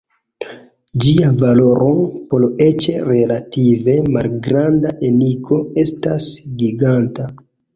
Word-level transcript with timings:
Ĝia 1.03 1.27
valoro 1.41 1.89
por 2.31 2.47
eĉ 2.67 2.87
relative 3.11 3.97
malgranda 4.17 4.97
enigo 5.11 5.61
estas 5.87 6.33
"giganta". 6.65 7.31